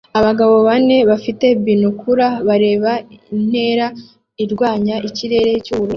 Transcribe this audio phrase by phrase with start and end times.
[0.19, 2.91] Abagabo bane bafite binokula bareba
[3.35, 3.85] intera
[4.43, 5.89] irwanya ikirere cyubururu